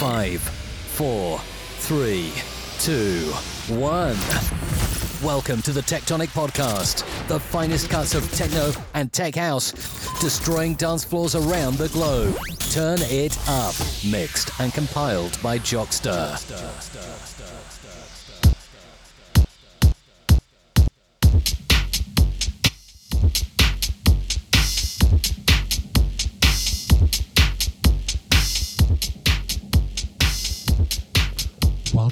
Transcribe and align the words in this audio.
Five, 0.00 0.40
four, 0.40 1.38
three, 1.80 2.32
two, 2.78 3.30
one. 3.68 4.16
Welcome 5.22 5.60
to 5.60 5.72
the 5.72 5.82
TechTonic 5.82 6.28
Podcast, 6.28 7.04
the 7.28 7.38
finest 7.38 7.90
cuts 7.90 8.14
of 8.14 8.26
techno 8.32 8.72
and 8.94 9.12
tech 9.12 9.34
house, 9.34 9.72
destroying 10.18 10.72
dance 10.76 11.04
floors 11.04 11.34
around 11.34 11.76
the 11.76 11.90
globe. 11.90 12.34
Turn 12.70 12.96
it 13.02 13.36
up. 13.46 13.74
Mixed 14.10 14.58
and 14.58 14.72
compiled 14.72 15.38
by 15.42 15.58
Jockster. 15.58 16.32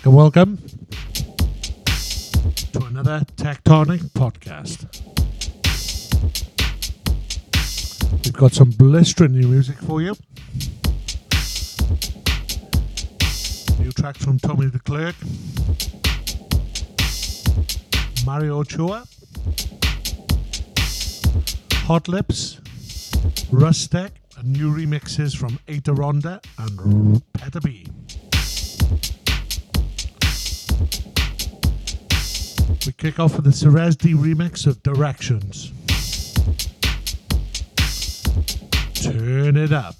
Welcome, 0.09 0.17
welcome 0.17 0.57
to 2.73 2.85
another 2.87 3.27
TechTonic 3.37 4.01
podcast. 4.12 4.87
We've 8.25 8.33
got 8.33 8.55
some 8.55 8.71
blistering 8.71 9.33
new 9.33 9.48
music 9.48 9.77
for 9.77 10.01
you. 10.01 10.15
New 13.79 13.93
tracks 13.93 14.25
from 14.25 14.39
Tomy 14.39 14.71
DeClerque, 14.71 15.15
Mario 18.25 18.61
Ochoa, 18.61 19.06
Hot 21.84 22.09
Lips, 22.09 22.61
Rustek, 23.51 24.12
and 24.39 24.53
new 24.55 24.75
remixes 24.75 25.37
from 25.37 25.59
Aitor 25.69 25.98
Ronda 25.98 26.41
and 26.56 27.23
Petter 27.34 27.61
B. 27.61 27.87
We 32.87 32.93
kick 32.93 33.19
off 33.19 33.37
with 33.37 33.45
the 33.45 33.51
Cirez 33.51 33.97
D 33.97 34.15
remix 34.15 34.67
of 34.67 34.83
Directions. 34.83 35.73
Turn 38.95 39.56
it 39.56 39.73
up. 39.73 39.97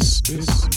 this, 0.00 0.20
this. 0.22 0.69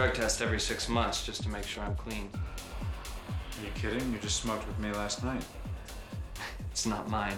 Drug 0.00 0.14
test 0.14 0.40
every 0.40 0.58
six 0.58 0.88
months 0.88 1.26
just 1.26 1.42
to 1.42 1.50
make 1.50 1.62
sure 1.62 1.82
I'm 1.84 1.94
clean. 1.94 2.30
Are 2.34 3.62
you 3.62 3.70
kidding? 3.74 4.10
You 4.10 4.18
just 4.18 4.40
smoked 4.40 4.66
with 4.66 4.78
me 4.78 4.90
last 4.92 5.22
night. 5.22 5.44
It's 6.70 6.86
not 6.86 7.10
mine. 7.10 7.36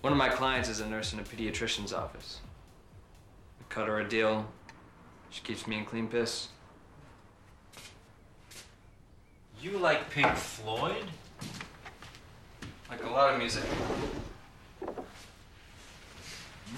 One 0.00 0.14
of 0.14 0.18
my 0.18 0.30
clients 0.30 0.70
is 0.70 0.80
a 0.80 0.86
nurse 0.88 1.12
in 1.12 1.18
a 1.18 1.22
pediatrician's 1.22 1.92
office. 1.92 2.40
I 3.60 3.64
cut 3.68 3.88
her 3.88 4.00
a 4.00 4.08
deal. 4.08 4.46
She 5.28 5.42
keeps 5.42 5.66
me 5.66 5.76
in 5.76 5.84
clean 5.84 6.08
piss. 6.08 6.48
You 9.60 9.76
like 9.76 10.08
Pink 10.08 10.34
Floyd? 10.34 11.04
Like 12.88 13.04
a 13.04 13.10
lot 13.10 13.34
of 13.34 13.38
music. 13.38 13.64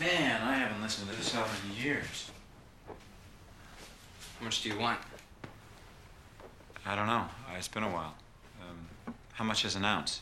Man, 0.00 0.42
I 0.42 0.54
haven't 0.56 0.82
listened 0.82 1.08
to 1.08 1.16
this 1.16 1.32
album 1.36 1.52
in 1.70 1.84
years. 1.84 2.32
How 4.44 4.48
much 4.48 4.62
do 4.62 4.68
you 4.68 4.78
want? 4.78 4.98
I 6.84 6.94
don't 6.94 7.06
know. 7.06 7.24
Uh, 7.48 7.56
It's 7.56 7.66
been 7.66 7.82
a 7.82 7.88
while. 7.88 8.14
Um, 8.60 9.14
how 9.32 9.42
much 9.54 9.64
is 9.64 9.76
an 9.76 9.84
ounce? 9.84 10.20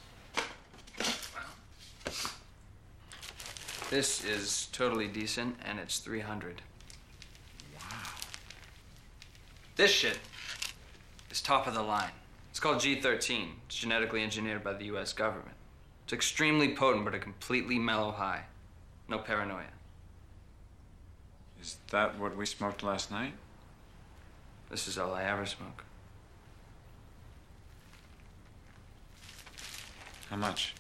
This 3.89 4.23
is 4.23 4.69
totally 4.73 5.09
decent, 5.09 5.57
and 5.65 5.79
it's 5.79 6.01
300. 6.01 6.61
Wow. 7.75 7.81
This 9.77 9.91
shit 9.91 10.19
is 11.31 11.41
top 11.41 11.67
of 11.67 11.73
the 11.73 11.81
line. 11.81 12.11
It's 12.51 12.61
called 12.61 12.77
G13. 12.77 13.47
It's 13.65 13.77
genetically 13.77 14.23
engineered 14.23 14.63
by 14.63 14.75
the 14.75 14.85
US 14.97 15.15
government. 15.15 15.57
It's 16.05 16.13
extremely 16.13 16.77
potent, 16.77 17.07
but 17.07 17.15
a 17.15 17.19
completely 17.19 17.79
mellow 17.79 18.11
high. 18.11 18.43
No 19.09 19.17
paranoia. 19.17 19.73
Is 21.59 21.79
that 21.91 22.19
what 22.19 22.37
we 22.37 22.45
smoked 22.45 22.83
last 22.83 23.11
night? 23.11 23.33
This 24.69 24.87
is 24.87 24.99
all 24.99 25.15
I 25.15 25.23
ever 25.23 25.47
smoke. 25.47 25.85
How 30.33 30.39
much? 30.39 30.73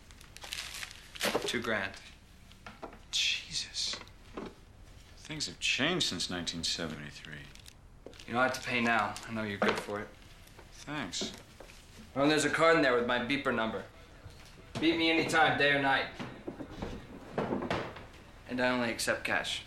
Two 1.44 1.60
grand. 1.60 1.92
Jesus. 3.10 3.96
Things 5.18 5.46
have 5.46 5.60
changed 5.60 6.06
since 6.06 6.30
1973. 6.30 7.34
You 8.26 8.32
don't 8.32 8.42
have 8.42 8.54
to 8.54 8.66
pay 8.66 8.80
now. 8.80 9.12
I 9.28 9.34
know 9.34 9.42
you're 9.42 9.58
good 9.58 9.78
for 9.78 10.00
it. 10.00 10.08
Thanks. 10.86 11.32
And 12.14 12.30
there's 12.30 12.46
a 12.46 12.48
card 12.48 12.76
in 12.76 12.82
there 12.82 12.96
with 12.96 13.06
my 13.06 13.18
beeper 13.18 13.54
number. 13.54 13.82
Beat 14.80 14.96
me 14.96 15.10
anytime, 15.10 15.58
day 15.58 15.72
or 15.72 15.82
night. 15.82 16.06
And 18.48 18.58
I 18.58 18.70
only 18.70 18.90
accept 18.90 19.22
cash. 19.22 19.64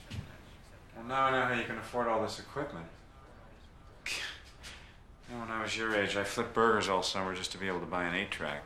Well, 0.96 1.06
now 1.06 1.26
I 1.26 1.32
know 1.32 1.42
how 1.46 1.54
you 1.54 1.64
can 1.64 1.78
afford 1.78 2.08
all 2.08 2.24
this 2.24 2.40
equipment. 2.40 2.88
When 5.30 5.52
I 5.52 5.62
was 5.62 5.78
your 5.78 5.96
age, 5.96 6.16
I 6.16 6.24
flipped 6.24 6.56
burgers 6.56 6.90
all 6.90 7.04
summer 7.04 7.36
just 7.36 7.52
to 7.52 7.60
be 7.60 7.68
able 7.68 7.82
to 7.82 7.86
buy 7.86 8.06
an 8.06 8.16
eight 8.16 8.32
track. 8.32 8.64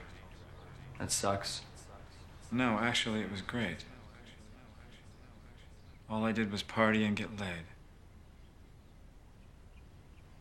That 1.00 1.12
sucks. 1.12 1.62
No, 2.52 2.78
actually, 2.80 3.22
it 3.22 3.32
was 3.32 3.42
great. 3.42 3.86
All 6.10 6.26
I 6.26 6.32
did 6.32 6.52
was 6.52 6.62
party 6.62 7.04
and 7.06 7.16
get 7.16 7.40
laid. 7.40 7.66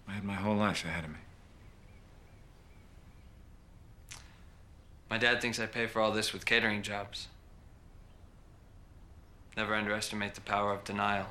I 0.09 0.12
had 0.12 0.25
my 0.25 0.35
whole 0.35 0.57
life 0.57 0.85
ahead 0.85 1.05
of 1.05 1.11
me. 1.11 1.17
My 5.11 5.19
dad 5.19 5.41
thinks 5.41 5.59
I 5.59 5.67
pay 5.67 5.87
for 5.87 6.01
all 6.01 6.12
this 6.12 6.33
with 6.33 6.45
catering 6.45 6.83
jobs. 6.83 7.28
Never 9.57 9.75
underestimate 9.75 10.35
the 10.35 10.41
power 10.41 10.73
of 10.73 10.85
denial. 10.85 11.27